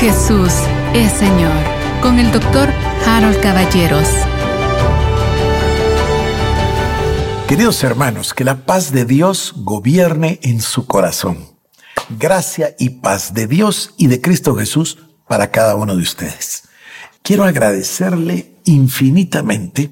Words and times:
Jesús 0.00 0.54
es 0.94 1.12
Señor 1.12 1.52
con 2.00 2.18
el 2.18 2.32
doctor 2.32 2.70
Harold 3.06 3.38
Caballeros. 3.42 4.08
Queridos 7.46 7.84
hermanos, 7.84 8.32
que 8.32 8.44
la 8.44 8.64
paz 8.64 8.92
de 8.92 9.04
Dios 9.04 9.52
gobierne 9.58 10.40
en 10.42 10.62
su 10.62 10.86
corazón. 10.86 11.50
Gracia 12.18 12.74
y 12.78 12.88
paz 12.88 13.34
de 13.34 13.46
Dios 13.46 13.92
y 13.98 14.06
de 14.06 14.22
Cristo 14.22 14.54
Jesús 14.56 14.96
para 15.28 15.50
cada 15.50 15.74
uno 15.74 15.94
de 15.94 16.02
ustedes. 16.02 16.62
Quiero 17.20 17.44
agradecerle 17.44 18.56
infinitamente 18.64 19.90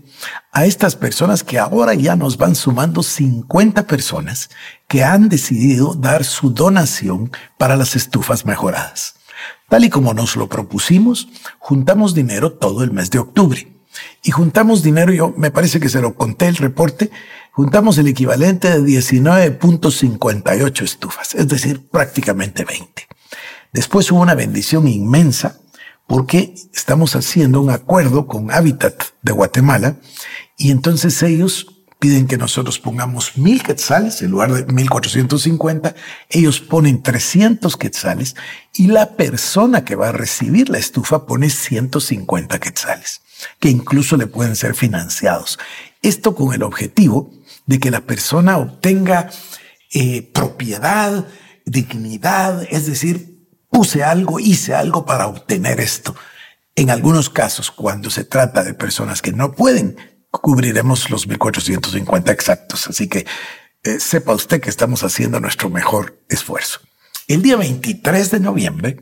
a 0.52 0.64
estas 0.64 0.96
personas 0.96 1.45
que 1.45 1.59
ahora 1.59 1.93
ya 1.93 2.16
nos 2.16 2.38
van 2.38 2.54
sumando 2.54 3.02
50 3.02 3.86
personas 3.86 4.48
que 4.86 5.04
han 5.04 5.29
decidido 5.29 5.93
dar 5.93 6.25
su 6.25 6.48
donación 6.48 7.30
para 7.59 7.77
las 7.77 7.95
estufas 7.95 8.46
mejoradas. 8.46 9.18
Tal 9.69 9.84
y 9.84 9.91
como 9.91 10.15
nos 10.15 10.37
lo 10.37 10.48
propusimos, 10.48 11.28
juntamos 11.59 12.15
dinero 12.15 12.52
todo 12.52 12.84
el 12.84 12.92
mes 12.92 13.10
de 13.10 13.19
octubre. 13.19 13.78
Y 14.23 14.30
juntamos 14.30 14.83
dinero, 14.83 15.12
yo 15.12 15.34
me 15.37 15.51
parece 15.51 15.80
que 15.80 15.88
se 15.88 16.01
lo 16.01 16.14
conté 16.14 16.47
el 16.48 16.56
reporte, 16.56 17.11
juntamos 17.52 17.98
el 17.98 18.09
equivalente 18.09 18.70
de 18.70 18.80
19.58 18.80 20.83
estufas, 20.83 21.34
es 21.34 21.48
decir, 21.48 21.88
prácticamente 21.88 22.64
20. 22.64 23.06
Después 23.73 24.11
hubo 24.11 24.20
una 24.20 24.34
bendición 24.34 24.88
inmensa 24.88 25.61
porque 26.06 26.55
estamos 26.73 27.16
haciendo 27.16 27.61
un 27.61 27.70
acuerdo 27.70 28.27
con 28.27 28.50
Habitat 28.50 29.02
de 29.23 29.33
Guatemala 29.33 29.97
y 30.56 30.70
entonces 30.70 31.23
ellos 31.23 31.77
piden 31.98 32.27
que 32.27 32.37
nosotros 32.37 32.79
pongamos 32.79 33.37
mil 33.37 33.62
quetzales 33.62 34.23
en 34.23 34.30
lugar 34.30 34.52
de 34.52 34.73
1450, 34.73 35.95
ellos 36.30 36.61
ponen 36.61 37.02
300 37.02 37.77
quetzales 37.77 38.37
y 38.73 38.87
la 38.87 39.16
persona 39.16 39.84
que 39.84 39.97
va 39.97 40.11
a 40.11 40.12
recibir 40.12 40.69
la 40.69 40.79
estufa 40.79 41.27
pone 41.27 41.50
150 41.50 42.59
quetzales, 42.61 43.22
que 43.59 43.70
incluso 43.70 44.17
le 44.17 44.28
pueden 44.28 44.55
ser 44.55 44.75
financiados. 44.75 45.59
Esto 46.03 46.34
con 46.34 46.55
el 46.55 46.62
objetivo 46.62 47.33
de 47.67 47.81
que 47.81 47.91
la 47.91 48.03
persona 48.03 48.59
obtenga 48.59 49.31
eh, 49.92 50.22
propiedad, 50.22 51.27
dignidad, 51.65 52.67
es 52.70 52.87
decir, 52.87 53.47
puse 53.70 54.05
algo, 54.05 54.39
hice 54.39 54.75
algo 54.75 55.05
para 55.05 55.27
obtener 55.27 55.81
esto. 55.81 56.15
En 56.77 56.91
algunos 56.91 57.28
casos, 57.28 57.72
cuando 57.72 58.09
se 58.09 58.22
trata 58.22 58.62
de 58.62 58.72
personas 58.72 59.20
que 59.20 59.33
no 59.33 59.53
pueden, 59.53 59.97
cubriremos 60.31 61.11
los 61.11 61.27
1450 61.27 62.33
exactos. 62.33 62.89
Así 62.89 63.09
que 63.09 63.27
eh, 63.83 64.01
sepa 64.01 64.34
usted 64.34 64.61
que 64.61 64.71
estamos 64.71 65.03
haciendo 65.05 65.41
nuestro 65.41 65.71
mejor 65.71 66.23
esfuerzo. 66.29 66.81
El 67.27 67.43
día 67.43 67.57
23 67.57 68.31
de 68.31 68.41
noviembre, 68.41 68.97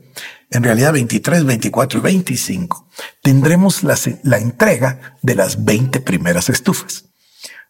en 0.51 0.63
realidad 0.63 0.93
23, 0.93 1.45
24 1.45 1.99
y 1.99 2.01
25, 2.01 2.89
tendremos 3.21 3.83
la, 3.83 3.97
la 4.23 4.37
entrega 4.37 5.17
de 5.21 5.35
las 5.35 5.63
20 5.63 6.01
primeras 6.01 6.49
estufas. 6.49 7.05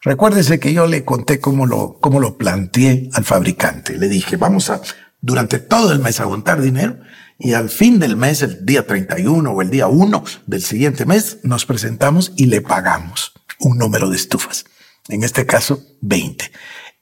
Recuérdese 0.02 0.60
que 0.60 0.74
yo 0.74 0.88
le 0.88 1.06
conté 1.06 1.40
cómo 1.40 1.66
lo, 1.66 2.00
cómo 2.00 2.20
lo 2.20 2.38
planteé 2.38 3.10
al 3.14 3.24
fabricante. 3.24 3.98
Le 3.98 4.08
dije, 4.08 4.38
vamos 4.38 4.70
a 4.70 4.82
durante 5.22 5.60
todo 5.60 5.92
el 5.92 6.00
mes 6.00 6.20
a 6.20 6.26
juntar 6.26 6.62
dinero 6.62 7.00
y 7.40 7.54
al 7.54 7.70
fin 7.70 8.00
del 8.00 8.16
mes, 8.16 8.42
el 8.42 8.66
día 8.66 8.86
31 8.86 9.50
o 9.50 9.62
el 9.62 9.70
día 9.70 9.88
1 9.88 10.24
del 10.46 10.62
siguiente 10.62 11.06
mes, 11.06 11.40
nos 11.44 11.66
presentamos 11.66 12.34
y 12.36 12.46
le 12.48 12.62
pagamos 12.62 13.34
un 13.60 13.78
número 13.78 14.10
de 14.10 14.16
estufas. 14.16 14.66
En 15.08 15.24
este 15.24 15.46
caso, 15.46 15.84
20. 16.02 16.52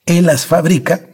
Él 0.06 0.26
las 0.26 0.46
fabrica 0.46 1.10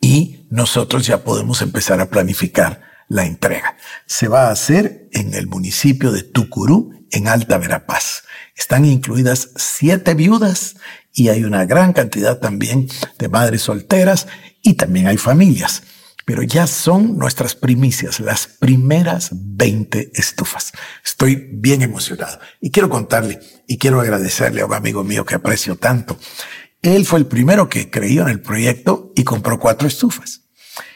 y 0.00 0.46
nosotros 0.50 1.06
ya 1.06 1.22
podemos 1.24 1.62
empezar 1.62 2.00
a 2.00 2.08
planificar 2.08 2.82
la 3.08 3.26
entrega. 3.26 3.76
Se 4.06 4.28
va 4.28 4.48
a 4.48 4.52
hacer 4.52 5.08
en 5.12 5.34
el 5.34 5.46
municipio 5.46 6.12
de 6.12 6.22
Tucurú, 6.22 7.06
en 7.10 7.28
Alta 7.28 7.58
Verapaz. 7.58 8.22
Están 8.56 8.84
incluidas 8.84 9.50
siete 9.56 10.14
viudas 10.14 10.76
y 11.12 11.28
hay 11.28 11.44
una 11.44 11.64
gran 11.66 11.92
cantidad 11.92 12.38
también 12.38 12.88
de 13.18 13.28
madres 13.28 13.62
solteras 13.62 14.28
y 14.62 14.74
también 14.74 15.06
hay 15.06 15.16
familias 15.16 15.82
pero 16.30 16.44
ya 16.44 16.68
son 16.68 17.18
nuestras 17.18 17.56
primicias, 17.56 18.20
las 18.20 18.46
primeras 18.46 19.30
20 19.32 20.12
estufas. 20.14 20.70
Estoy 21.04 21.48
bien 21.54 21.82
emocionado 21.82 22.38
y 22.60 22.70
quiero 22.70 22.88
contarle 22.88 23.40
y 23.66 23.78
quiero 23.78 24.00
agradecerle 24.00 24.60
a 24.60 24.66
un 24.66 24.74
amigo 24.74 25.02
mío 25.02 25.24
que 25.24 25.34
aprecio 25.34 25.74
tanto. 25.74 26.16
Él 26.82 27.04
fue 27.04 27.18
el 27.18 27.26
primero 27.26 27.68
que 27.68 27.90
creyó 27.90 28.22
en 28.22 28.28
el 28.28 28.40
proyecto 28.40 29.10
y 29.16 29.24
compró 29.24 29.58
cuatro 29.58 29.88
estufas. 29.88 30.42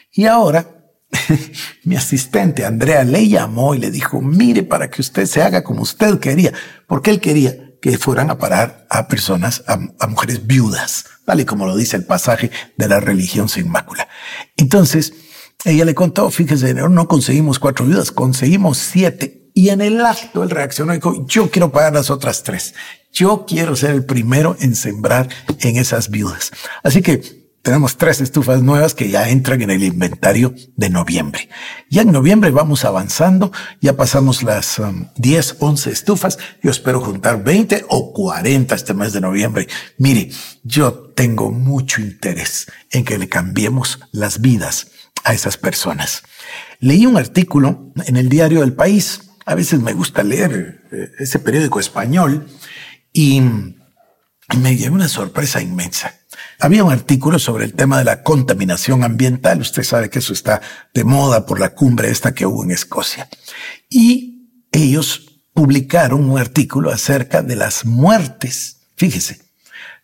Y 0.09 0.23
ahora 0.23 0.85
mi 1.83 1.97
asistente 1.97 2.63
Andrea 2.63 3.03
le 3.03 3.27
llamó 3.27 3.75
y 3.75 3.79
le 3.79 3.91
dijo, 3.91 4.21
mire 4.21 4.63
para 4.63 4.89
que 4.89 5.01
usted 5.01 5.25
se 5.25 5.41
haga 5.41 5.65
como 5.65 5.81
usted 5.81 6.17
quería, 6.19 6.53
porque 6.87 7.11
él 7.11 7.19
quería 7.19 7.57
que 7.81 7.97
fueran 7.97 8.29
a 8.29 8.37
parar 8.37 8.87
a 8.89 9.09
personas, 9.09 9.65
a, 9.67 10.07
mujeres 10.07 10.47
viudas, 10.47 11.05
tal 11.25 11.41
y 11.41 11.45
como 11.45 11.65
lo 11.65 11.75
dice 11.75 11.97
el 11.97 12.05
pasaje 12.05 12.51
de 12.77 12.87
la 12.87 13.01
religión 13.01 13.49
sin 13.49 13.69
mácula. 13.69 14.07
Entonces, 14.55 15.13
ella 15.65 15.83
le 15.83 15.95
contó, 15.95 16.29
fíjese, 16.29 16.73
no 16.73 17.07
conseguimos 17.07 17.59
cuatro 17.59 17.85
viudas, 17.85 18.11
conseguimos 18.11 18.77
siete. 18.77 19.49
Y 19.53 19.69
en 19.69 19.81
el 19.81 20.05
acto 20.05 20.43
él 20.43 20.49
reaccionó 20.49 20.93
y 20.93 20.97
dijo, 20.97 21.25
yo 21.27 21.49
quiero 21.49 21.71
pagar 21.71 21.93
las 21.93 22.09
otras 22.09 22.43
tres. 22.43 22.75
Yo 23.11 23.45
quiero 23.47 23.75
ser 23.75 23.91
el 23.91 24.05
primero 24.05 24.55
en 24.59 24.75
sembrar 24.75 25.29
en 25.61 25.77
esas 25.77 26.09
viudas. 26.09 26.51
Así 26.83 27.01
que 27.01 27.45
tenemos 27.65 27.97
tres 27.97 28.21
estufas 28.21 28.61
nuevas 28.61 28.93
que 28.93 29.09
ya 29.09 29.27
entran 29.27 29.59
en 29.63 29.71
el 29.71 29.83
inventario 29.83 30.53
de 30.75 30.91
noviembre. 30.91 31.49
Ya 31.89 32.03
en 32.03 32.11
noviembre 32.11 32.51
vamos 32.51 32.85
avanzando, 32.85 33.51
ya 33.81 33.97
pasamos 33.97 34.43
las 34.43 34.79
10, 35.15 35.51
um, 35.53 35.69
11 35.69 35.89
estufas. 35.89 36.37
Yo 36.61 36.69
espero 36.69 37.01
juntar 37.01 37.43
20 37.43 37.85
o 37.89 38.13
40 38.13 38.75
este 38.75 38.93
mes 38.93 39.13
de 39.13 39.21
noviembre. 39.21 39.67
Mire, 39.97 40.29
yo 40.61 40.93
tengo 41.15 41.49
mucho 41.49 42.01
interés 42.01 42.67
en 42.91 43.03
que 43.03 43.17
le 43.17 43.29
cambiemos 43.29 43.99
las 44.11 44.41
vidas 44.41 44.91
a 45.25 45.33
esas 45.33 45.57
personas. 45.57 46.23
Leí 46.79 47.05
un 47.05 47.17
artículo 47.17 47.91
en 48.05 48.15
el 48.15 48.29
diario 48.29 48.61
del 48.61 48.73
país. 48.73 49.31
A 49.45 49.55
veces 49.55 49.81
me 49.81 49.93
gusta 49.93 50.23
leer 50.23 50.83
eh, 50.91 51.11
ese 51.19 51.39
periódico 51.39 51.79
español 51.79 52.47
y 53.11 53.41
me 54.57 54.77
llevé 54.77 54.91
una 54.91 55.09
sorpresa 55.09 55.61
inmensa. 55.61 56.13
Había 56.59 56.83
un 56.83 56.91
artículo 56.91 57.39
sobre 57.39 57.65
el 57.65 57.73
tema 57.73 57.97
de 57.97 58.05
la 58.05 58.23
contaminación 58.23 59.03
ambiental. 59.03 59.59
Usted 59.61 59.83
sabe 59.83 60.09
que 60.09 60.19
eso 60.19 60.31
está 60.31 60.61
de 60.93 61.03
moda 61.03 61.45
por 61.45 61.59
la 61.59 61.73
cumbre 61.73 62.09
esta 62.09 62.33
que 62.33 62.45
hubo 62.45 62.63
en 62.63 62.71
Escocia. 62.71 63.27
Y 63.89 64.51
ellos 64.71 65.41
publicaron 65.53 66.29
un 66.29 66.37
artículo 66.37 66.91
acerca 66.91 67.41
de 67.41 67.55
las 67.55 67.85
muertes. 67.85 68.81
Fíjese, 68.95 69.44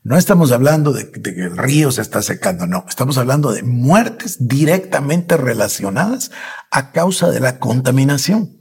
no 0.03 0.17
estamos 0.17 0.51
hablando 0.51 0.93
de, 0.93 1.11
que 1.11 1.29
el 1.29 1.57
río 1.57 1.91
se 1.91 2.01
está 2.01 2.21
secando, 2.21 2.67
no, 2.67 2.85
estamos 2.87 3.17
hablando 3.17 3.51
de 3.51 3.63
muertes 3.63 4.47
directamente 4.47 5.37
relacionadas 5.37 6.31
a 6.71 6.91
causa 6.91 7.29
de 7.29 7.39
la 7.39 7.59
contaminación. 7.59 8.57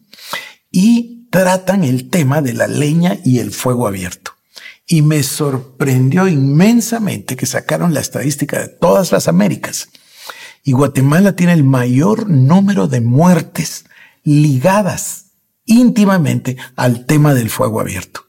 Y 0.70 1.28
tratan 1.30 1.84
el 1.84 2.10
tema 2.10 2.42
de 2.42 2.52
la 2.52 2.66
leña 2.66 3.18
y 3.24 3.38
el 3.38 3.52
fuego 3.52 3.86
abierto 3.86 4.32
y 4.92 5.02
me 5.02 5.22
sorprendió 5.22 6.26
inmensamente 6.26 7.36
que 7.36 7.46
sacaron 7.46 7.94
la 7.94 8.00
estadística 8.00 8.58
de 8.58 8.66
todas 8.66 9.12
las 9.12 9.28
Américas. 9.28 9.88
Y 10.64 10.72
Guatemala 10.72 11.36
tiene 11.36 11.52
el 11.52 11.62
mayor 11.62 12.28
número 12.28 12.88
de 12.88 13.00
muertes 13.00 13.84
ligadas 14.24 15.26
íntimamente 15.64 16.56
al 16.74 17.06
tema 17.06 17.34
del 17.34 17.50
fuego 17.50 17.80
abierto, 17.80 18.26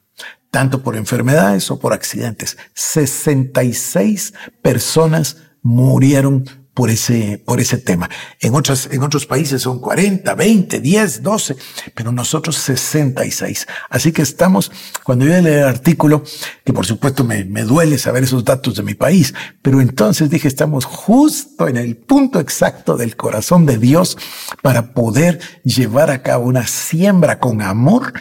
tanto 0.51 0.83
por 0.83 0.95
enfermedades 0.95 1.71
o 1.71 1.79
por 1.79 1.93
accidentes. 1.93 2.57
66 2.73 4.33
personas 4.61 5.37
murieron 5.63 6.45
por 6.73 6.89
ese, 6.89 7.41
por 7.45 7.59
ese 7.59 7.77
tema. 7.77 8.09
En 8.39 8.55
otras, 8.55 8.87
en 8.91 9.03
otros 9.03 9.25
países 9.25 9.61
son 9.61 9.79
40, 9.79 10.33
20, 10.33 10.79
10, 10.79 11.21
12, 11.21 11.55
pero 11.93 12.11
nosotros 12.11 12.55
66. 12.57 13.67
Así 13.89 14.11
que 14.11 14.21
estamos, 14.21 14.71
cuando 15.03 15.25
yo 15.25 15.39
leí 15.41 15.55
el 15.55 15.63
artículo, 15.63 16.23
que 16.63 16.73
por 16.73 16.85
supuesto 16.85 17.23
me, 17.23 17.43
me 17.43 17.63
duele 17.63 17.97
saber 17.97 18.23
esos 18.23 18.45
datos 18.45 18.75
de 18.75 18.83
mi 18.83 18.93
país, 18.93 19.33
pero 19.61 19.81
entonces 19.81 20.29
dije, 20.29 20.47
estamos 20.47 20.85
justo 20.85 21.67
en 21.67 21.77
el 21.77 21.97
punto 21.97 22.39
exacto 22.39 22.95
del 22.95 23.15
corazón 23.17 23.65
de 23.65 23.77
Dios 23.77 24.17
para 24.61 24.93
poder 24.93 25.39
llevar 25.63 26.09
a 26.09 26.23
cabo 26.23 26.45
una 26.45 26.67
siembra 26.67 27.39
con 27.39 27.61
amor 27.61 28.13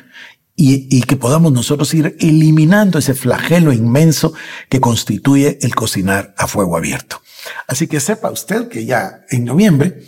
y, 0.60 0.86
y, 0.90 1.02
que 1.02 1.16
podamos 1.16 1.52
nosotros 1.52 1.94
ir 1.94 2.16
eliminando 2.20 2.98
ese 2.98 3.14
flagelo 3.14 3.72
inmenso 3.72 4.34
que 4.68 4.80
constituye 4.80 5.58
el 5.62 5.74
cocinar 5.74 6.34
a 6.36 6.46
fuego 6.46 6.76
abierto. 6.76 7.22
Así 7.66 7.86
que 7.86 7.98
sepa 7.98 8.30
usted 8.30 8.68
que 8.68 8.84
ya 8.84 9.24
en 9.30 9.46
noviembre 9.46 10.02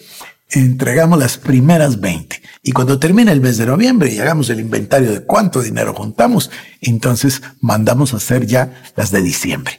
entregamos 0.50 1.18
las 1.18 1.38
primeras 1.38 2.00
20 2.00 2.42
Y 2.62 2.72
cuando 2.72 2.98
termine 2.98 3.32
el 3.32 3.40
mes 3.40 3.56
de 3.56 3.66
noviembre 3.66 4.12
y 4.12 4.18
hagamos 4.18 4.50
el 4.50 4.60
inventario 4.60 5.10
de 5.10 5.22
cuánto 5.22 5.62
dinero 5.62 5.94
juntamos, 5.94 6.50
entonces 6.80 7.42
mandamos 7.60 8.12
a 8.12 8.18
hacer 8.18 8.46
ya 8.46 8.82
las 8.94 9.10
de 9.10 9.22
diciembre. 9.22 9.78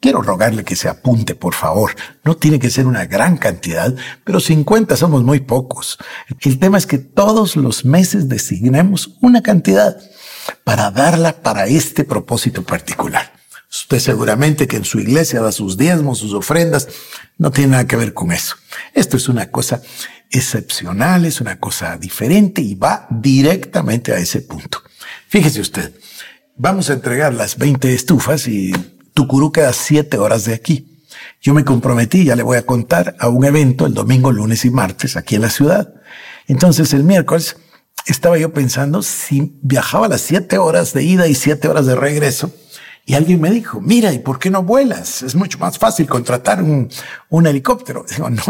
Quiero 0.00 0.22
rogarle 0.22 0.64
que 0.64 0.76
se 0.76 0.88
apunte, 0.88 1.34
por 1.34 1.54
favor. 1.54 1.94
No 2.24 2.36
tiene 2.36 2.58
que 2.58 2.70
ser 2.70 2.86
una 2.86 3.06
gran 3.06 3.36
cantidad, 3.36 3.94
pero 4.24 4.40
50 4.40 4.96
somos 4.96 5.22
muy 5.22 5.40
pocos. 5.40 5.98
El 6.40 6.58
tema 6.58 6.78
es 6.78 6.86
que 6.86 6.98
todos 6.98 7.56
los 7.56 7.84
meses 7.84 8.28
designemos 8.28 9.16
una 9.20 9.42
cantidad 9.42 9.96
para 10.64 10.90
darla 10.90 11.42
para 11.42 11.66
este 11.66 12.04
propósito 12.04 12.62
particular. 12.62 13.32
Usted 13.70 13.98
seguramente 13.98 14.68
que 14.68 14.76
en 14.76 14.84
su 14.84 15.00
iglesia 15.00 15.40
da 15.40 15.50
sus 15.50 15.76
diezmos, 15.76 16.18
sus 16.18 16.32
ofrendas, 16.32 16.88
no 17.38 17.50
tiene 17.50 17.72
nada 17.72 17.86
que 17.86 17.96
ver 17.96 18.14
con 18.14 18.30
eso. 18.30 18.54
Esto 18.92 19.16
es 19.16 19.28
una 19.28 19.50
cosa 19.50 19.82
excepcional, 20.30 21.24
es 21.24 21.40
una 21.40 21.58
cosa 21.58 21.96
diferente 21.96 22.60
y 22.62 22.74
va 22.74 23.06
directamente 23.10 24.12
a 24.12 24.18
ese 24.18 24.42
punto. 24.42 24.82
Fíjese 25.28 25.60
usted, 25.60 25.92
vamos 26.56 26.88
a 26.88 26.92
entregar 26.92 27.34
las 27.34 27.58
20 27.58 27.92
estufas 27.94 28.46
y 28.46 28.72
Tucurú 29.12 29.50
queda 29.50 29.72
7 29.72 30.18
horas 30.18 30.44
de 30.44 30.54
aquí. 30.54 31.02
Yo 31.40 31.52
me 31.54 31.64
comprometí, 31.64 32.24
ya 32.24 32.36
le 32.36 32.42
voy 32.42 32.56
a 32.56 32.66
contar, 32.66 33.16
a 33.18 33.28
un 33.28 33.44
evento 33.44 33.86
el 33.86 33.94
domingo, 33.94 34.32
lunes 34.32 34.64
y 34.64 34.70
martes 34.70 35.16
aquí 35.16 35.34
en 35.34 35.42
la 35.42 35.50
ciudad. 35.50 35.94
Entonces 36.46 36.92
el 36.92 37.04
miércoles 37.04 37.56
estaba 38.12 38.38
yo 38.38 38.52
pensando 38.52 39.02
si 39.02 39.58
viajaba 39.62 40.08
las 40.08 40.20
7 40.22 40.58
horas 40.58 40.92
de 40.92 41.02
ida 41.02 41.26
y 41.26 41.34
7 41.34 41.68
horas 41.68 41.86
de 41.86 41.94
regreso, 41.94 42.52
y 43.06 43.14
alguien 43.14 43.40
me 43.40 43.50
dijo, 43.50 43.82
mira, 43.82 44.12
¿y 44.12 44.18
por 44.18 44.38
qué 44.38 44.48
no 44.48 44.62
vuelas? 44.62 45.22
Es 45.22 45.34
mucho 45.34 45.58
más 45.58 45.78
fácil 45.78 46.06
contratar 46.06 46.62
un, 46.62 46.88
un 47.28 47.46
helicóptero. 47.46 48.06
Digo, 48.10 48.30
no, 48.30 48.42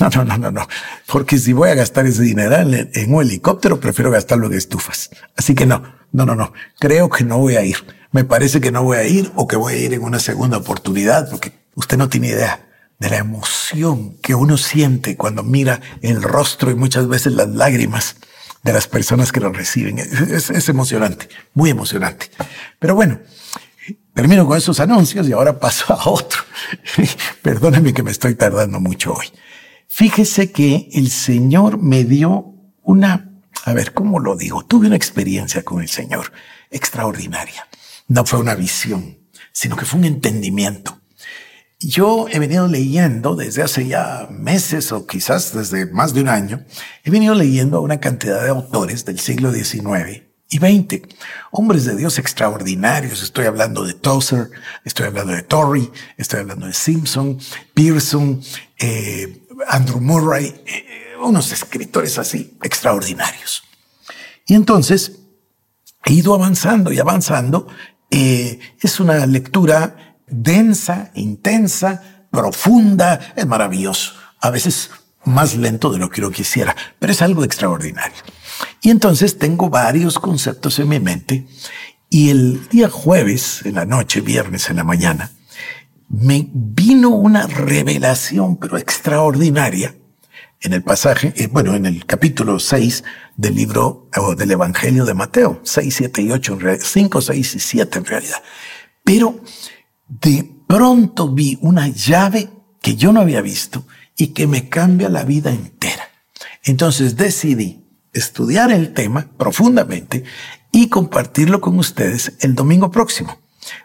no, 0.00 0.24
no, 0.24 0.38
no, 0.38 0.50
no, 0.52 0.68
porque 1.06 1.36
si 1.38 1.52
voy 1.52 1.70
a 1.70 1.74
gastar 1.74 2.06
ese 2.06 2.22
dinero 2.22 2.56
en, 2.56 2.90
en, 2.94 3.14
un 3.14 3.22
helicóptero, 3.22 3.80
prefiero 3.80 4.10
gastarlo 4.12 4.46
en 4.46 4.54
estufas. 4.54 5.10
Así 5.36 5.54
que 5.54 5.66
no, 5.66 5.82
no, 6.12 6.24
no, 6.26 6.36
no, 6.36 6.52
creo 6.78 7.08
que 7.08 7.24
no 7.24 7.38
voy 7.38 7.56
a 7.56 7.64
ir. 7.64 7.76
Me 8.12 8.24
parece 8.24 8.60
que 8.60 8.70
no 8.70 8.84
voy 8.84 8.98
a 8.98 9.04
ir 9.04 9.32
o 9.34 9.48
que 9.48 9.56
voy 9.56 9.74
a 9.74 9.78
ir 9.78 9.92
en 9.92 10.02
una 10.02 10.20
segunda 10.20 10.58
oportunidad, 10.58 11.28
porque 11.28 11.52
usted 11.74 11.96
no 11.96 12.08
tiene 12.08 12.28
idea 12.28 12.68
de 13.00 13.10
la 13.10 13.18
emoción 13.18 14.16
que 14.22 14.34
uno 14.34 14.58
siente 14.58 15.16
cuando 15.16 15.42
mira 15.42 15.80
el 16.02 16.22
rostro 16.22 16.70
y 16.70 16.74
muchas 16.74 17.08
veces 17.08 17.32
las 17.32 17.48
lágrimas 17.48 18.16
de 18.62 18.72
las 18.72 18.86
personas 18.86 19.32
que 19.32 19.40
lo 19.40 19.52
reciben. 19.52 19.98
Es, 19.98 20.68
emocionante, 20.68 21.28
muy 21.54 21.70
emocionante. 21.70 22.30
Pero 22.78 22.94
bueno, 22.94 23.20
Termino 24.18 24.48
con 24.48 24.58
esos 24.58 24.80
anuncios 24.80 25.28
y 25.28 25.32
ahora 25.32 25.60
paso 25.60 25.94
a 25.94 26.10
otro. 26.10 26.40
Perdóneme 27.42 27.94
que 27.94 28.02
me 28.02 28.10
estoy 28.10 28.34
tardando 28.34 28.80
mucho 28.80 29.14
hoy. 29.14 29.26
Fíjese 29.86 30.50
que 30.50 30.88
el 30.92 31.08
Señor 31.10 31.80
me 31.80 32.02
dio 32.02 32.52
una, 32.82 33.30
a 33.64 33.72
ver, 33.72 33.94
¿cómo 33.94 34.18
lo 34.18 34.36
digo? 34.36 34.64
Tuve 34.64 34.88
una 34.88 34.96
experiencia 34.96 35.62
con 35.62 35.80
el 35.82 35.88
Señor 35.88 36.32
extraordinaria. 36.68 37.68
No 38.08 38.26
fue 38.26 38.40
una 38.40 38.56
visión, 38.56 39.18
sino 39.52 39.76
que 39.76 39.84
fue 39.84 40.00
un 40.00 40.06
entendimiento. 40.06 41.00
Yo 41.80 42.26
he 42.28 42.40
venido 42.40 42.66
leyendo 42.66 43.36
desde 43.36 43.62
hace 43.62 43.86
ya 43.86 44.26
meses 44.30 44.90
o 44.90 45.06
quizás 45.06 45.54
desde 45.54 45.86
más 45.86 46.12
de 46.12 46.22
un 46.22 46.28
año, 46.28 46.64
he 47.04 47.10
venido 47.10 47.36
leyendo 47.36 47.76
a 47.76 47.80
una 47.80 48.00
cantidad 48.00 48.42
de 48.42 48.50
autores 48.50 49.04
del 49.04 49.20
siglo 49.20 49.52
XIX 49.52 50.22
y 50.50 50.58
20. 50.58 51.02
Hombres 51.52 51.84
de 51.84 51.94
Dios 51.94 52.18
extraordinarios. 52.18 53.22
Estoy 53.22 53.46
hablando 53.46 53.84
de 53.84 53.94
Tozer, 53.94 54.50
estoy 54.84 55.06
hablando 55.06 55.32
de 55.32 55.42
Torrey, 55.42 55.88
estoy 56.16 56.40
hablando 56.40 56.66
de 56.66 56.72
Simpson, 56.72 57.38
Pearson, 57.74 58.42
eh, 58.78 59.46
Andrew 59.68 60.00
Murray, 60.00 60.46
eh, 60.66 61.14
unos 61.22 61.52
escritores 61.52 62.18
así 62.18 62.58
extraordinarios. 62.60 63.62
Y 64.46 64.54
entonces 64.54 65.20
he 66.04 66.12
ido 66.12 66.34
avanzando 66.34 66.92
y 66.92 66.98
avanzando. 66.98 67.68
Eh, 68.10 68.58
es 68.80 68.98
una 68.98 69.26
lectura 69.26 70.07
densa, 70.30 71.10
intensa, 71.14 72.26
profunda, 72.30 73.32
es 73.36 73.46
maravilloso. 73.46 74.14
A 74.40 74.50
veces 74.50 74.90
más 75.24 75.56
lento 75.56 75.90
de 75.90 75.98
lo 75.98 76.10
que 76.10 76.22
yo 76.22 76.30
quisiera, 76.30 76.74
pero 76.98 77.12
es 77.12 77.22
algo 77.22 77.44
extraordinario. 77.44 78.22
Y 78.82 78.90
entonces 78.90 79.38
tengo 79.38 79.68
varios 79.70 80.18
conceptos 80.18 80.78
en 80.78 80.88
mi 80.88 81.00
mente 81.00 81.46
y 82.10 82.30
el 82.30 82.68
día 82.68 82.88
jueves, 82.88 83.62
en 83.64 83.74
la 83.74 83.84
noche, 83.84 84.20
viernes 84.20 84.70
en 84.70 84.76
la 84.76 84.84
mañana, 84.84 85.30
me 86.08 86.48
vino 86.52 87.10
una 87.10 87.46
revelación, 87.46 88.56
pero 88.56 88.78
extraordinaria, 88.78 89.94
en 90.60 90.72
el 90.72 90.82
pasaje, 90.82 91.32
eh, 91.36 91.46
bueno, 91.46 91.74
en 91.74 91.86
el 91.86 92.04
capítulo 92.06 92.58
6 92.58 93.04
del 93.36 93.54
libro 93.54 94.08
o 94.16 94.34
del 94.34 94.50
Evangelio 94.50 95.04
de 95.04 95.14
Mateo, 95.14 95.60
6, 95.62 95.94
7 95.94 96.22
y 96.22 96.32
8, 96.32 96.52
en 96.54 96.60
realidad, 96.60 96.84
5, 96.84 97.20
6 97.20 97.54
y 97.54 97.60
7 97.60 97.98
en 97.98 98.04
realidad. 98.06 98.42
Pero 99.04 99.40
de 100.08 100.50
pronto 100.66 101.28
vi 101.28 101.58
una 101.60 101.88
llave 101.88 102.50
que 102.80 102.96
yo 102.96 103.12
no 103.12 103.20
había 103.20 103.40
visto 103.40 103.86
y 104.16 104.28
que 104.28 104.46
me 104.46 104.68
cambia 104.68 105.08
la 105.08 105.24
vida 105.24 105.50
entera. 105.50 106.08
Entonces 106.64 107.16
decidí 107.16 107.84
estudiar 108.12 108.72
el 108.72 108.92
tema 108.92 109.28
profundamente 109.36 110.24
y 110.72 110.88
compartirlo 110.88 111.60
con 111.60 111.78
ustedes 111.78 112.32
el 112.40 112.54
domingo 112.54 112.90
próximo. 112.90 113.38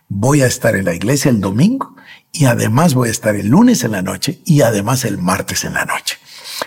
Voy 0.07 0.41
a 0.41 0.47
estar 0.47 0.75
en 0.75 0.85
la 0.85 0.93
iglesia 0.93 1.29
el 1.29 1.41
domingo 1.41 1.95
y 2.31 2.45
además 2.45 2.93
voy 2.93 3.09
a 3.09 3.11
estar 3.11 3.35
el 3.35 3.47
lunes 3.47 3.83
en 3.83 3.91
la 3.91 4.01
noche 4.01 4.41
y 4.45 4.61
además 4.61 5.05
el 5.05 5.17
martes 5.17 5.65
en 5.65 5.73
la 5.73 5.85
noche. 5.85 6.17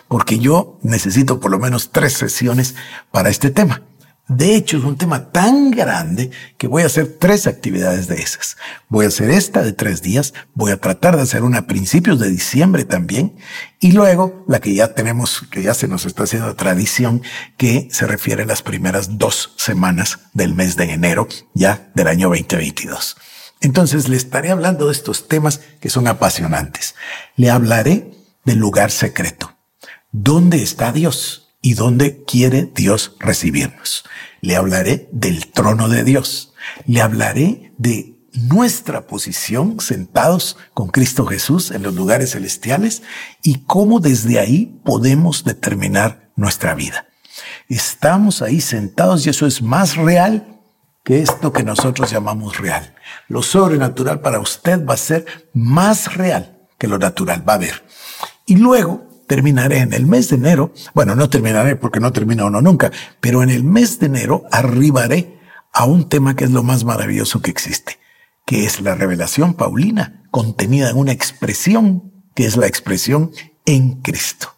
Porque 0.08 0.38
yo 0.38 0.78
necesito 0.82 1.40
por 1.40 1.50
lo 1.50 1.58
menos 1.58 1.90
tres 1.90 2.12
sesiones 2.12 2.74
para 3.10 3.30
este 3.30 3.50
tema. 3.50 3.82
De 4.28 4.56
hecho, 4.56 4.78
es 4.78 4.82
un 4.82 4.98
tema 4.98 5.30
tan 5.30 5.70
grande 5.70 6.32
que 6.58 6.66
voy 6.66 6.82
a 6.82 6.86
hacer 6.86 7.16
tres 7.20 7.46
actividades 7.46 8.08
de 8.08 8.16
esas. 8.16 8.56
Voy 8.88 9.04
a 9.04 9.08
hacer 9.08 9.30
esta 9.30 9.62
de 9.62 9.72
tres 9.72 10.02
días, 10.02 10.34
voy 10.52 10.72
a 10.72 10.80
tratar 10.80 11.14
de 11.14 11.22
hacer 11.22 11.44
una 11.44 11.58
a 11.58 11.66
principios 11.68 12.18
de 12.18 12.28
diciembre 12.28 12.84
también, 12.84 13.36
y 13.78 13.92
luego 13.92 14.44
la 14.48 14.60
que 14.60 14.74
ya 14.74 14.94
tenemos, 14.94 15.44
que 15.48 15.62
ya 15.62 15.74
se 15.74 15.86
nos 15.86 16.06
está 16.06 16.24
haciendo 16.24 16.56
tradición, 16.56 17.22
que 17.56 17.88
se 17.92 18.06
refiere 18.06 18.42
a 18.42 18.46
las 18.46 18.62
primeras 18.62 19.16
dos 19.16 19.54
semanas 19.56 20.18
del 20.32 20.54
mes 20.54 20.74
de 20.74 20.92
enero 20.92 21.28
ya 21.54 21.88
del 21.94 22.08
año 22.08 22.28
2022. 22.28 23.16
Entonces 23.60 24.08
le 24.08 24.16
estaré 24.16 24.50
hablando 24.50 24.86
de 24.86 24.92
estos 24.92 25.28
temas 25.28 25.60
que 25.80 25.88
son 25.88 26.08
apasionantes. 26.08 26.96
Le 27.36 27.50
hablaré 27.50 28.10
del 28.44 28.58
lugar 28.58 28.90
secreto. 28.90 29.56
¿Dónde 30.10 30.62
está 30.62 30.92
Dios? 30.92 31.45
Y 31.66 31.74
dónde 31.74 32.22
quiere 32.22 32.70
Dios 32.72 33.16
recibirnos. 33.18 34.04
Le 34.40 34.54
hablaré 34.54 35.08
del 35.10 35.48
trono 35.48 35.88
de 35.88 36.04
Dios. 36.04 36.54
Le 36.86 37.00
hablaré 37.00 37.72
de 37.76 38.14
nuestra 38.34 39.08
posición 39.08 39.80
sentados 39.80 40.56
con 40.74 40.86
Cristo 40.86 41.26
Jesús 41.26 41.72
en 41.72 41.82
los 41.82 41.92
lugares 41.92 42.30
celestiales 42.30 43.02
y 43.42 43.64
cómo 43.64 43.98
desde 43.98 44.38
ahí 44.38 44.80
podemos 44.84 45.42
determinar 45.42 46.30
nuestra 46.36 46.76
vida. 46.76 47.08
Estamos 47.68 48.42
ahí 48.42 48.60
sentados 48.60 49.26
y 49.26 49.30
eso 49.30 49.44
es 49.44 49.60
más 49.60 49.96
real 49.96 50.60
que 51.02 51.20
esto 51.20 51.52
que 51.52 51.64
nosotros 51.64 52.12
llamamos 52.12 52.58
real. 52.58 52.94
Lo 53.26 53.42
sobrenatural 53.42 54.20
para 54.20 54.38
usted 54.38 54.86
va 54.86 54.94
a 54.94 54.98
ser 54.98 55.48
más 55.52 56.14
real 56.14 56.68
que 56.78 56.86
lo 56.86 56.96
natural, 56.96 57.42
va 57.48 57.54
a 57.54 57.58
ver. 57.58 57.82
Y 58.46 58.54
luego 58.54 59.05
terminaré 59.26 59.78
en 59.78 59.92
el 59.92 60.06
mes 60.06 60.28
de 60.30 60.36
enero, 60.36 60.72
bueno, 60.94 61.14
no 61.14 61.28
terminaré 61.28 61.76
porque 61.76 62.00
no 62.00 62.12
termina 62.12 62.44
uno 62.44 62.60
nunca, 62.60 62.90
pero 63.20 63.42
en 63.42 63.50
el 63.50 63.64
mes 63.64 63.98
de 63.98 64.06
enero 64.06 64.44
arribaré 64.50 65.38
a 65.72 65.84
un 65.84 66.08
tema 66.08 66.36
que 66.36 66.44
es 66.44 66.50
lo 66.50 66.62
más 66.62 66.84
maravilloso 66.84 67.42
que 67.42 67.50
existe, 67.50 67.98
que 68.44 68.64
es 68.64 68.80
la 68.80 68.94
revelación 68.94 69.54
paulina 69.54 70.22
contenida 70.30 70.90
en 70.90 70.96
una 70.96 71.12
expresión 71.12 72.12
que 72.34 72.46
es 72.46 72.56
la 72.56 72.66
expresión 72.66 73.32
en 73.64 74.02
Cristo. 74.02 74.48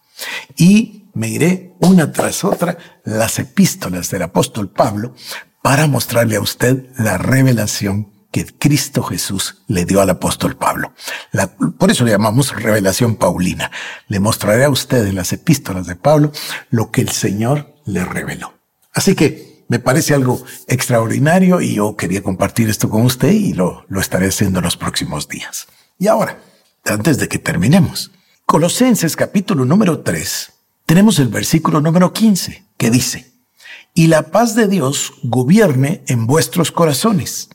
Y 0.56 1.08
me 1.14 1.28
iré 1.28 1.74
una 1.80 2.12
tras 2.12 2.44
otra 2.44 2.76
las 3.04 3.38
epístolas 3.38 4.10
del 4.10 4.22
apóstol 4.22 4.70
Pablo 4.70 5.14
para 5.62 5.86
mostrarle 5.86 6.36
a 6.36 6.40
usted 6.40 6.86
la 6.98 7.18
revelación 7.18 8.17
Cristo 8.44 9.02
Jesús 9.02 9.62
le 9.66 9.84
dio 9.84 10.00
al 10.00 10.10
apóstol 10.10 10.56
Pablo. 10.56 10.92
por 11.78 11.90
eso 11.90 12.04
le 12.04 12.12
llamamos 12.12 12.54
revelación 12.54 13.16
paulina. 13.16 13.70
Le 14.08 14.20
mostraré 14.20 14.64
a 14.64 14.70
usted 14.70 15.06
en 15.06 15.14
las 15.14 15.32
epístolas 15.32 15.86
de 15.86 15.96
Pablo 15.96 16.32
lo 16.70 16.90
que 16.90 17.00
el 17.00 17.10
Señor 17.10 17.74
le 17.84 18.04
reveló. 18.04 18.54
Así 18.92 19.14
que 19.14 19.64
me 19.68 19.78
parece 19.78 20.14
algo 20.14 20.42
extraordinario 20.66 21.60
y 21.60 21.74
yo 21.74 21.96
quería 21.96 22.22
compartir 22.22 22.68
esto 22.68 22.88
con 22.88 23.02
usted 23.02 23.30
y 23.30 23.52
lo, 23.52 23.84
lo 23.88 24.00
estaré 24.00 24.28
haciendo 24.28 24.60
en 24.60 24.64
los 24.64 24.76
próximos 24.76 25.28
días. 25.28 25.66
Y 25.98 26.06
ahora, 26.06 26.40
antes 26.84 27.18
de 27.18 27.28
que 27.28 27.38
terminemos, 27.38 28.10
Colosenses 28.46 29.14
capítulo 29.14 29.66
número 29.66 30.00
3, 30.00 30.52
tenemos 30.86 31.18
el 31.18 31.28
versículo 31.28 31.82
número 31.82 32.14
15 32.14 32.64
que 32.78 32.90
dice, 32.90 33.30
y 33.92 34.06
la 34.06 34.30
paz 34.30 34.54
de 34.54 34.68
Dios 34.68 35.12
gobierne 35.22 36.02
en 36.06 36.26
vuestros 36.26 36.72
corazones 36.72 37.50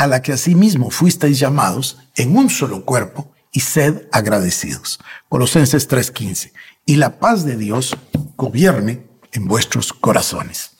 a 0.00 0.06
la 0.06 0.22
que 0.22 0.32
asimismo 0.32 0.88
fuisteis 0.90 1.38
llamados 1.38 1.98
en 2.16 2.34
un 2.34 2.48
solo 2.48 2.86
cuerpo 2.86 3.34
y 3.52 3.60
sed 3.60 4.08
agradecidos. 4.12 4.98
Colosenses 5.28 5.86
3:15. 5.88 6.54
Y 6.86 6.96
la 6.96 7.18
paz 7.18 7.44
de 7.44 7.58
Dios 7.58 7.94
gobierne 8.34 9.06
en 9.32 9.44
vuestros 9.46 9.92
corazones. 9.92 10.70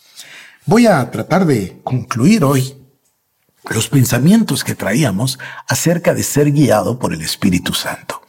Voy 0.64 0.86
a 0.86 1.10
tratar 1.10 1.44
de 1.44 1.82
concluir 1.84 2.44
hoy 2.44 2.74
los 3.68 3.88
pensamientos 3.88 4.64
que 4.64 4.74
traíamos 4.74 5.38
acerca 5.68 6.14
de 6.14 6.22
ser 6.22 6.50
guiado 6.50 6.98
por 6.98 7.12
el 7.12 7.20
Espíritu 7.20 7.74
Santo. 7.74 8.22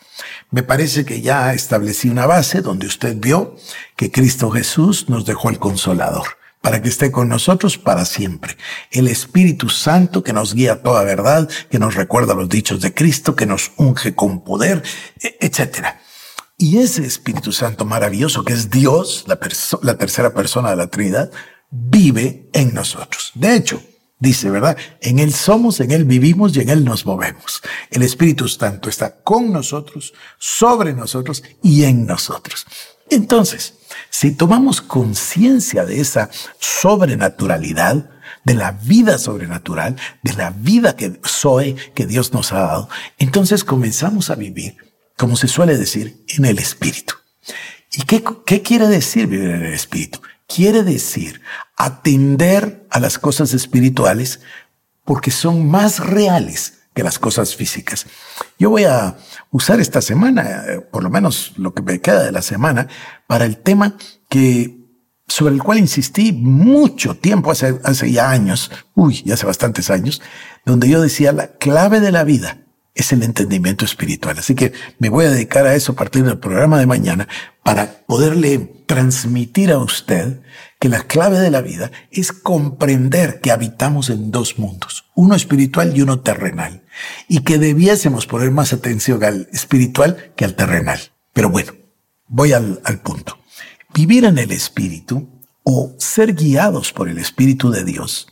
Me 0.50 0.62
parece 0.62 1.05
que 1.05 1.21
ya 1.21 1.53
establecí 1.53 2.10
una 2.10 2.25
base 2.25 2.62
donde 2.62 2.88
usted 2.88 3.15
vio 3.17 3.55
que 3.95 4.12
Cristo 4.12 4.51
Jesús 4.51 5.07
nos 5.07 5.24
dejó 5.24 5.50
el 5.51 5.57
consolador 5.57 6.40
para 6.61 6.81
que 6.81 6.89
esté 6.89 7.11
con 7.11 7.27
nosotros 7.27 7.77
para 7.77 8.05
siempre. 8.05 8.55
El 8.91 9.07
Espíritu 9.07 9.69
Santo 9.69 10.23
que 10.23 10.33
nos 10.33 10.53
guía 10.53 10.73
a 10.73 10.81
toda 10.81 11.03
verdad, 11.03 11.49
que 11.69 11.79
nos 11.79 11.95
recuerda 11.95 12.33
los 12.33 12.49
dichos 12.49 12.81
de 12.81 12.93
Cristo, 12.93 13.35
que 13.35 13.45
nos 13.45 13.71
unge 13.77 14.15
con 14.15 14.43
poder, 14.43 14.83
e, 15.21 15.37
etc. 15.41 15.87
Y 16.57 16.77
ese 16.77 17.03
Espíritu 17.05 17.51
Santo 17.51 17.85
maravilloso 17.85 18.43
que 18.43 18.53
es 18.53 18.69
Dios, 18.69 19.25
la, 19.27 19.39
la 19.81 19.97
tercera 19.97 20.33
persona 20.33 20.69
de 20.69 20.75
la 20.75 20.87
Trinidad, 20.87 21.31
vive 21.71 22.49
en 22.53 22.73
nosotros. 22.73 23.31
De 23.33 23.55
hecho, 23.55 23.81
dice, 24.19 24.49
¿verdad? 24.51 24.77
En 25.01 25.19
Él 25.19 25.33
somos, 25.33 25.79
en 25.79 25.91
Él 25.91 26.05
vivimos 26.05 26.55
y 26.55 26.61
en 26.61 26.69
Él 26.69 26.85
nos 26.85 27.05
movemos. 27.05 27.61
El 27.89 28.03
Espíritu 28.03 28.47
Santo 28.47 28.87
está 28.87 29.21
con 29.23 29.51
nosotros, 29.51 30.13
sobre 30.37 30.93
nosotros 30.93 31.43
y 31.63 31.83
en 31.85 32.05
nosotros. 32.05 32.67
Entonces, 33.11 33.75
si 34.09 34.31
tomamos 34.31 34.81
conciencia 34.81 35.85
de 35.85 35.99
esa 35.99 36.29
sobrenaturalidad, 36.59 38.09
de 38.43 38.53
la 38.55 38.71
vida 38.71 39.17
sobrenatural, 39.17 39.97
de 40.23 40.33
la 40.33 40.49
vida 40.49 40.95
que 40.95 41.19
soy, 41.23 41.75
que 41.93 42.07
Dios 42.07 42.33
nos 42.33 42.51
ha 42.53 42.61
dado, 42.61 42.89
entonces 43.19 43.63
comenzamos 43.63 44.29
a 44.29 44.35
vivir, 44.35 44.77
como 45.17 45.35
se 45.35 45.47
suele 45.47 45.77
decir, 45.77 46.23
en 46.29 46.45
el 46.45 46.57
Espíritu. 46.57 47.13
¿Y 47.93 48.03
qué, 48.03 48.61
quiere 48.61 48.87
decir 48.87 49.27
vivir 49.27 49.49
en 49.49 49.65
el 49.65 49.73
Espíritu? 49.73 50.21
Quiere 50.47 50.83
decir 50.83 51.41
atender 51.75 52.87
a 52.89 52.99
las 52.99 53.19
cosas 53.19 53.53
espirituales 53.53 54.39
porque 55.03 55.31
son 55.31 55.67
más 55.69 55.99
reales 55.99 56.80
que 56.93 57.03
las 57.03 57.19
cosas 57.19 57.55
físicas. 57.55 58.05
Yo 58.60 58.69
voy 58.69 58.83
a 58.83 59.17
usar 59.50 59.79
esta 59.79 60.01
semana, 60.01 60.63
eh, 60.67 60.81
por 60.81 61.03
lo 61.03 61.10
menos 61.10 61.53
lo 61.57 61.74
que 61.74 61.81
me 61.81 62.01
queda 62.01 62.24
de 62.24 62.31
la 62.31 62.41
semana, 62.41 62.88
para 63.27 63.45
el 63.45 63.57
tema 63.57 63.95
que 64.29 64.81
sobre 65.27 65.53
el 65.53 65.63
cual 65.63 65.79
insistí 65.79 66.33
mucho 66.33 67.15
tiempo, 67.15 67.51
hace, 67.51 68.12
ya 68.12 68.29
años, 68.29 68.69
uy, 68.95 69.24
ya 69.24 69.36
hace 69.36 69.45
bastantes 69.45 69.89
años, 69.89 70.21
donde 70.65 70.89
yo 70.89 71.01
decía 71.01 71.31
la 71.31 71.53
clave 71.53 72.01
de 72.01 72.12
la 72.12 72.25
vida 72.25 72.57
es 72.93 73.13
el 73.13 73.24
entendimiento 73.24 73.86
espiritual. 73.86 74.38
Así 74.38 74.55
que 74.55 74.74
me 75.00 75.07
voy 75.07 75.25
a 75.25 75.31
dedicar 75.31 75.65
a 75.65 75.75
eso 75.75 75.93
a 75.93 75.95
partir 75.95 76.25
del 76.25 76.39
programa 76.39 76.77
de 76.79 76.86
mañana 76.86 77.29
para 77.63 78.03
poderle 78.05 78.83
transmitir 78.86 79.71
a 79.71 79.79
usted 79.79 80.41
que 80.81 80.89
la 80.89 81.03
clave 81.03 81.38
de 81.38 81.51
la 81.51 81.61
vida 81.61 81.91
es 82.09 82.31
comprender 82.31 83.39
que 83.39 83.51
habitamos 83.51 84.09
en 84.09 84.31
dos 84.31 84.57
mundos, 84.57 85.05
uno 85.13 85.35
espiritual 85.35 85.95
y 85.95 86.01
uno 86.01 86.21
terrenal, 86.21 86.83
y 87.27 87.41
que 87.41 87.59
debiésemos 87.59 88.25
poner 88.25 88.50
más 88.50 88.73
atención 88.73 89.23
al 89.23 89.47
espiritual 89.53 90.33
que 90.35 90.43
al 90.43 90.55
terrenal. 90.55 91.00
Pero 91.33 91.51
bueno, 91.51 91.73
voy 92.27 92.53
al, 92.53 92.81
al 92.83 93.00
punto. 93.00 93.38
Vivir 93.93 94.25
en 94.25 94.39
el 94.39 94.51
espíritu 94.51 95.29
o 95.61 95.93
ser 96.00 96.33
guiados 96.33 96.93
por 96.93 97.09
el 97.09 97.19
espíritu 97.19 97.69
de 97.69 97.83
Dios 97.83 98.27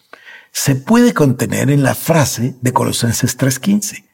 se 0.51 0.73
puede 0.73 1.13
contener 1.13 1.69
en 1.69 1.83
la 1.83 1.93
frase 1.93 2.55
de 2.61 2.73
Colosenses 2.73 3.37
3:15 3.37 4.05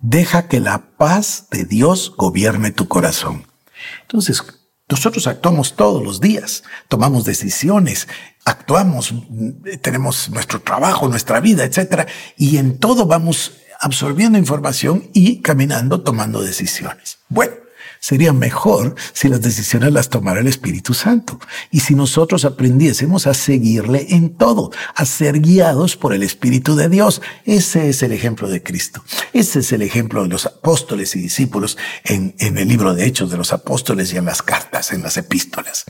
Deja 0.00 0.48
que 0.48 0.58
la 0.58 0.96
paz 0.96 1.46
de 1.52 1.64
Dios 1.64 2.12
gobierne 2.16 2.72
tu 2.72 2.88
corazón. 2.88 3.46
Entonces, 4.02 4.42
nosotros 4.88 5.26
actuamos 5.26 5.76
todos 5.76 6.02
los 6.02 6.20
días, 6.20 6.62
tomamos 6.88 7.24
decisiones, 7.24 8.06
actuamos, 8.44 9.14
tenemos 9.80 10.28
nuestro 10.30 10.60
trabajo, 10.60 11.08
nuestra 11.08 11.40
vida, 11.40 11.64
etc. 11.64 12.06
Y 12.36 12.58
en 12.58 12.78
todo 12.78 13.06
vamos 13.06 13.52
absorbiendo 13.80 14.38
información 14.38 15.10
y 15.12 15.40
caminando, 15.40 16.02
tomando 16.02 16.42
decisiones. 16.42 17.18
Bueno, 17.28 17.54
Sería 18.00 18.32
mejor 18.32 18.94
si 19.12 19.28
las 19.28 19.40
decisiones 19.40 19.92
las 19.92 20.08
tomara 20.08 20.40
el 20.40 20.46
Espíritu 20.46 20.94
Santo 20.94 21.38
y 21.70 21.80
si 21.80 21.94
nosotros 21.94 22.44
aprendiésemos 22.44 23.26
a 23.26 23.34
seguirle 23.34 24.06
en 24.10 24.34
todo, 24.34 24.70
a 24.94 25.04
ser 25.04 25.40
guiados 25.40 25.96
por 25.96 26.12
el 26.12 26.22
Espíritu 26.22 26.76
de 26.76 26.88
Dios. 26.88 27.22
Ese 27.44 27.88
es 27.88 28.02
el 28.02 28.12
ejemplo 28.12 28.48
de 28.48 28.62
Cristo. 28.62 29.04
Ese 29.32 29.60
es 29.60 29.72
el 29.72 29.82
ejemplo 29.82 30.22
de 30.22 30.28
los 30.28 30.46
apóstoles 30.46 31.16
y 31.16 31.20
discípulos 31.20 31.76
en, 32.04 32.34
el 32.38 32.68
libro 32.68 32.94
de 32.94 33.06
Hechos 33.06 33.30
de 33.30 33.36
los 33.36 33.52
apóstoles 33.52 34.12
y 34.12 34.16
en 34.16 34.24
las 34.24 34.42
cartas, 34.42 34.92
en 34.92 35.02
las 35.02 35.16
epístolas 35.16 35.84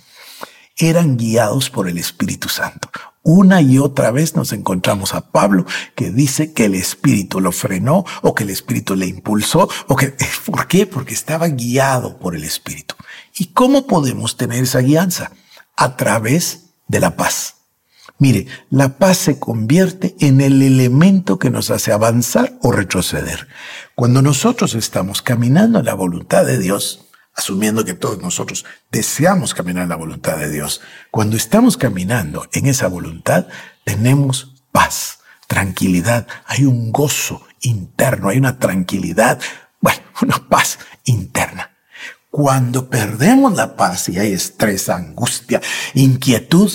eran 0.77 1.17
guiados 1.17 1.71
por 1.71 1.89
el 1.89 1.99
Espíritu 1.99 2.49
Santo. 2.49 2.89
Una 3.23 3.63
y 3.63 3.79
otra 3.79 4.11
vez 4.11 4.37
nos 4.37 4.53
encontramos 4.53 5.15
a 5.15 5.31
Pablo 5.31 5.65
que 5.95 6.11
dice 6.11 6.53
que 6.53 6.67
el 6.67 6.75
Espíritu 6.75 7.41
lo 7.41 7.53
frenó 7.53 8.05
o 8.23 8.35
que 8.35 8.45
el 8.45 8.51
Espíritu 8.51 8.97
le 8.97 9.07
impulsó 9.07 9.69
o 9.89 9.97
que, 9.97 10.15
¿por 10.47 10.69
qué? 10.69 10.87
Porque 10.87 11.15
estaba 11.15 11.49
guiado 11.49 12.19
por 12.19 12.35
el 12.35 12.45
Espíritu. 12.45 12.95
¿Y 13.37 13.47
cómo 13.47 13.87
podemos 13.87 14.37
tener 14.37 14.63
esa 14.63 14.81
guianza? 14.81 15.33
A 15.77 15.97
través 15.97 16.67
de 16.87 17.01
la 17.01 17.17
paz. 17.17 17.55
Mire, 18.19 18.47
la 18.71 18.97
paz 18.99 19.19
se 19.19 19.39
convierte 19.39 20.15
en 20.21 20.41
el 20.41 20.63
elemento 20.63 21.39
que 21.39 21.51
nos 21.51 21.71
hace 21.71 21.93
avanzar 21.93 22.55
o 22.63 22.71
retroceder. 22.71 23.49
Cuando 23.95 24.23
nosotros 24.23 24.75
estamos 24.75 25.21
caminando 25.21 25.81
en 25.81 25.87
la 25.87 25.95
voluntad 25.95 26.47
de 26.47 26.59
Dios, 26.59 27.04
asumiendo 27.35 27.85
que 27.85 27.95
todos 27.95 28.19
nosotros 28.19 28.65
deseamos 28.91 29.55
caminar 29.55 29.85
en 29.85 29.89
la 29.89 29.97
voluntad 29.97 30.37
de 30.37 30.51
Dios. 30.51 30.81
Cuando 31.11 31.37
estamos 31.37 31.77
caminando 31.77 32.49
en 32.53 32.67
esa 32.67 32.89
voluntad, 32.89 33.47
tenemos 33.85 34.55
paz, 34.73 35.19
tranquilidad, 35.47 36.27
hay 36.47 36.65
un 36.65 36.93
gozo 36.93 37.43
interno, 37.61 38.29
hay 38.29 38.39
una 38.39 38.59
tranquilidad, 38.59 39.41
bueno, 39.81 40.01
una 40.23 40.49
paz 40.49 40.79
interna. 41.05 41.71
Cuando 42.31 42.91
perdemos 42.91 43.55
la 43.55 43.77
paz 43.77 44.09
y 44.09 44.19
hay 44.19 44.33
estrés, 44.33 44.89
angustia, 44.89 45.61
inquietud, 45.95 46.69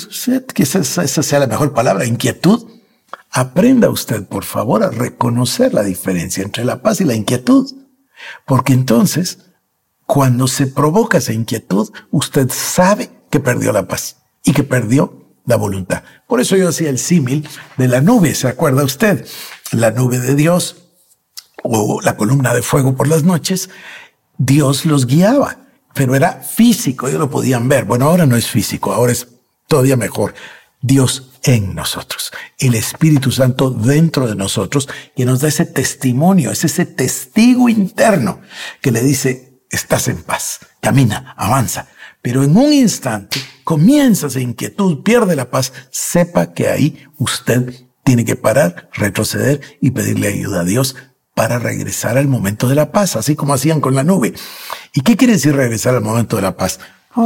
esa, 0.55 1.03
esa 1.03 1.23
sea 1.23 1.39
la 1.39 1.47
mejor 1.47 1.73
palabra, 1.73 2.05
inquietud, 2.05 2.65
aprenda 3.29 3.89
usted, 3.89 4.25
por 4.25 4.45
favor, 4.45 4.83
a 4.83 4.89
reconocer 4.89 5.73
la 5.73 5.83
diferencia 5.83 6.43
entre 6.43 6.63
la 6.63 6.81
paz 6.81 7.01
y 7.01 7.03
la 7.03 7.13
inquietud. 7.13 7.69
Porque 8.45 8.71
entonces 8.71 9.48
cuando 10.09 10.47
se 10.47 10.65
provoca 10.65 11.19
esa 11.19 11.33
inquietud, 11.33 11.91
usted 12.09 12.49
sabe 12.49 13.11
que 13.29 13.39
perdió 13.39 13.71
la 13.71 13.87
paz 13.87 14.15
y 14.43 14.53
que 14.53 14.63
perdió 14.63 15.35
la 15.45 15.55
voluntad. 15.55 16.01
Por 16.27 16.41
eso 16.41 16.55
yo 16.55 16.69
hacía 16.69 16.89
el 16.89 16.97
símil 16.97 17.47
de 17.77 17.87
la 17.87 18.01
nube, 18.01 18.33
¿se 18.33 18.47
acuerda 18.47 18.83
usted? 18.83 19.23
La 19.71 19.91
nube 19.91 20.17
de 20.17 20.33
Dios 20.33 20.77
o 21.61 22.01
la 22.01 22.17
columna 22.17 22.55
de 22.55 22.63
fuego 22.63 22.95
por 22.95 23.07
las 23.07 23.23
noches, 23.23 23.69
Dios 24.39 24.87
los 24.87 25.05
guiaba, 25.05 25.67
pero 25.93 26.15
era 26.15 26.41
físico, 26.41 27.07
ellos 27.07 27.19
lo 27.19 27.29
podían 27.29 27.69
ver. 27.69 27.85
Bueno, 27.85 28.05
ahora 28.05 28.25
no 28.25 28.35
es 28.35 28.47
físico, 28.47 28.91
ahora 28.93 29.11
es 29.11 29.27
todavía 29.67 29.95
mejor. 29.95 30.33
Dios 30.81 31.33
en 31.43 31.75
nosotros, 31.75 32.31
el 32.57 32.73
Espíritu 32.73 33.29
Santo 33.29 33.69
dentro 33.69 34.27
de 34.27 34.35
nosotros, 34.35 34.89
que 35.15 35.25
nos 35.25 35.41
da 35.41 35.49
ese 35.49 35.67
testimonio, 35.67 36.49
es 36.49 36.63
ese 36.63 36.87
testigo 36.87 37.69
interno 37.69 38.41
que 38.81 38.91
le 38.91 39.03
dice, 39.03 39.48
estás 39.69 40.07
en 40.07 40.21
paz, 40.23 40.59
camina, 40.81 41.33
avanza. 41.37 41.87
Pero 42.21 42.43
en 42.43 42.55
un 42.57 42.73
instante 42.73 43.39
comienza 43.63 44.27
esa 44.27 44.39
inquietud, 44.39 45.03
pierde 45.03 45.35
la 45.35 45.49
paz, 45.49 45.71
sepa 45.89 46.53
que 46.53 46.67
ahí 46.67 47.03
usted 47.17 47.73
tiene 48.03 48.25
que 48.25 48.35
parar, 48.35 48.89
retroceder 48.93 49.61
y 49.79 49.91
pedirle 49.91 50.29
ayuda 50.29 50.61
a 50.61 50.65
Dios 50.65 50.95
para 51.33 51.59
regresar 51.59 52.17
al 52.17 52.27
momento 52.27 52.67
de 52.67 52.75
la 52.75 52.91
paz, 52.91 53.15
así 53.15 53.35
como 53.35 53.53
hacían 53.53 53.79
con 53.79 53.95
la 53.95 54.03
nube. 54.03 54.33
¿Y 54.93 55.01
qué 55.01 55.15
quiere 55.15 55.33
decir 55.33 55.55
regresar 55.55 55.95
al 55.95 56.01
momento 56.01 56.35
de 56.35 56.41
la 56.41 56.57
paz? 56.57 56.79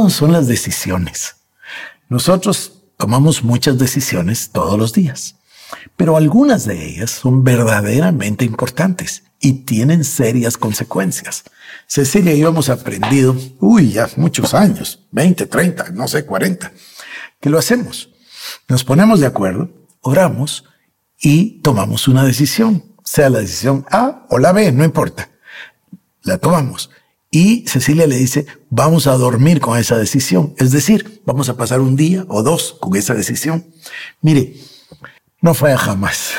son 0.08 0.32
las 0.32 0.46
decisiones. 0.46 1.36
Nosotros 2.08 2.82
tomamos 2.96 3.42
muchas 3.42 3.78
decisiones 3.78 4.50
todos 4.50 4.78
los 4.78 4.92
días, 4.92 5.36
pero 5.96 6.16
algunas 6.16 6.64
de 6.64 6.86
ellas 6.86 7.10
son 7.10 7.44
verdaderamente 7.44 8.44
importantes 8.44 9.24
y 9.44 9.52
tienen 9.64 10.04
serias 10.04 10.56
consecuencias. 10.56 11.44
Cecilia 11.86 12.32
y 12.32 12.38
yo 12.38 12.48
hemos 12.48 12.70
aprendido, 12.70 13.36
uy, 13.60 13.92
ya 13.92 14.08
muchos 14.16 14.54
años, 14.54 15.06
20, 15.12 15.46
30, 15.46 15.90
no 15.90 16.08
sé, 16.08 16.24
40, 16.24 16.72
que 17.40 17.50
lo 17.50 17.58
hacemos. 17.58 18.08
Nos 18.68 18.84
ponemos 18.84 19.20
de 19.20 19.26
acuerdo, 19.26 19.68
oramos 20.00 20.64
y 21.20 21.60
tomamos 21.60 22.08
una 22.08 22.24
decisión, 22.24 22.94
sea 23.04 23.28
la 23.28 23.40
decisión 23.40 23.84
A 23.90 24.24
o 24.30 24.38
la 24.38 24.52
B, 24.52 24.72
no 24.72 24.82
importa. 24.82 25.28
La 26.22 26.38
tomamos. 26.38 26.88
Y 27.30 27.66
Cecilia 27.68 28.06
le 28.06 28.16
dice, 28.16 28.46
vamos 28.70 29.06
a 29.06 29.12
dormir 29.12 29.60
con 29.60 29.78
esa 29.78 29.98
decisión. 29.98 30.54
Es 30.56 30.70
decir, 30.70 31.20
vamos 31.26 31.50
a 31.50 31.56
pasar 31.58 31.82
un 31.82 31.96
día 31.96 32.24
o 32.28 32.42
dos 32.42 32.78
con 32.80 32.96
esa 32.96 33.12
decisión. 33.12 33.66
Mire, 34.22 34.54
no 35.42 35.52
falla 35.52 35.76
jamás 35.76 36.32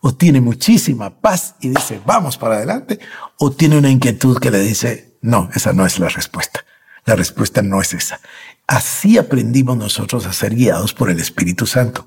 o 0.00 0.14
tiene 0.14 0.40
muchísima 0.40 1.20
paz 1.20 1.56
y 1.60 1.70
dice, 1.70 2.00
vamos 2.04 2.36
para 2.38 2.56
adelante, 2.56 2.98
o 3.38 3.50
tiene 3.50 3.78
una 3.78 3.90
inquietud 3.90 4.38
que 4.38 4.50
le 4.50 4.60
dice, 4.60 5.16
no, 5.20 5.50
esa 5.54 5.72
no 5.72 5.86
es 5.86 5.98
la 5.98 6.08
respuesta. 6.08 6.64
La 7.04 7.16
respuesta 7.16 7.62
no 7.62 7.80
es 7.80 7.94
esa. 7.94 8.20
Así 8.66 9.16
aprendimos 9.18 9.76
nosotros 9.76 10.26
a 10.26 10.32
ser 10.32 10.54
guiados 10.54 10.92
por 10.92 11.10
el 11.10 11.18
Espíritu 11.18 11.66
Santo. 11.66 12.06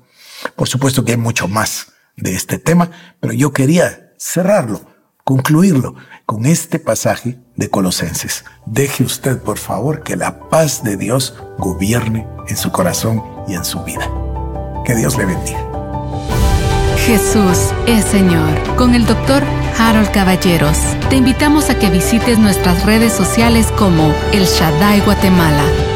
Por 0.54 0.68
supuesto 0.68 1.04
que 1.04 1.12
hay 1.12 1.18
mucho 1.18 1.48
más 1.48 1.92
de 2.16 2.34
este 2.34 2.58
tema, 2.58 2.90
pero 3.20 3.32
yo 3.32 3.52
quería 3.52 4.12
cerrarlo, 4.16 4.80
concluirlo 5.24 5.96
con 6.24 6.46
este 6.46 6.78
pasaje 6.78 7.38
de 7.56 7.68
Colosenses. 7.68 8.44
Deje 8.66 9.02
usted, 9.02 9.38
por 9.38 9.58
favor, 9.58 10.02
que 10.02 10.16
la 10.16 10.48
paz 10.48 10.84
de 10.84 10.96
Dios 10.96 11.34
gobierne 11.58 12.26
en 12.48 12.56
su 12.56 12.70
corazón 12.70 13.22
y 13.48 13.54
en 13.54 13.64
su 13.64 13.82
vida. 13.82 14.08
Que 14.84 14.94
Dios 14.94 15.16
le 15.16 15.26
bendiga. 15.26 15.71
Jesús 17.12 17.74
es 17.86 18.06
Señor. 18.06 18.58
Con 18.76 18.94
el 18.94 19.04
doctor 19.04 19.42
Harold 19.78 20.10
Caballeros. 20.12 20.78
Te 21.10 21.16
invitamos 21.16 21.68
a 21.68 21.78
que 21.78 21.90
visites 21.90 22.38
nuestras 22.38 22.86
redes 22.86 23.12
sociales 23.12 23.70
como 23.76 24.14
El 24.32 24.46
Shaddai 24.46 25.00
Guatemala 25.00 25.91